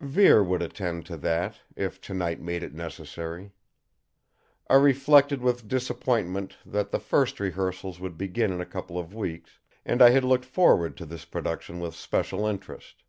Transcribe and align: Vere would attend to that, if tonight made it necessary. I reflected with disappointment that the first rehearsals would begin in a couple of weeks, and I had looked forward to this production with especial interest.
Vere 0.00 0.42
would 0.42 0.62
attend 0.62 1.04
to 1.04 1.18
that, 1.18 1.56
if 1.76 2.00
tonight 2.00 2.40
made 2.40 2.62
it 2.62 2.72
necessary. 2.72 3.52
I 4.70 4.76
reflected 4.76 5.42
with 5.42 5.68
disappointment 5.68 6.56
that 6.64 6.90
the 6.92 6.98
first 6.98 7.38
rehearsals 7.38 8.00
would 8.00 8.16
begin 8.16 8.52
in 8.54 8.60
a 8.62 8.64
couple 8.64 8.98
of 8.98 9.12
weeks, 9.14 9.58
and 9.84 10.00
I 10.00 10.08
had 10.08 10.24
looked 10.24 10.46
forward 10.46 10.96
to 10.96 11.04
this 11.04 11.26
production 11.26 11.78
with 11.78 11.92
especial 11.92 12.46
interest. 12.46 13.02